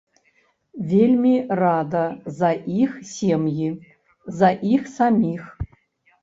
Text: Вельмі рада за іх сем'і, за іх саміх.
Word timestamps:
Вельмі 0.93 1.33
рада 1.59 2.01
за 2.37 2.49
іх 2.85 2.97
сем'і, 3.11 3.69
за 4.41 4.51
іх 4.73 4.91
саміх. 4.97 5.47